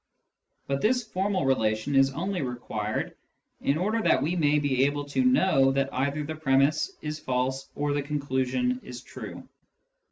[0.65, 3.15] But this formal relation is only required
[3.59, 7.69] in order that we may be able to know that either the premiss is false
[7.75, 9.47] or the conclusion is true.